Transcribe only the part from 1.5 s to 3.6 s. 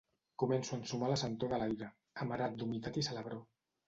de l'aire, amarat d'humitat i salabror.